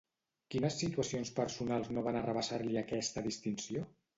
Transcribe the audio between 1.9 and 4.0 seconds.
no van arrabassar-li aquesta distinció?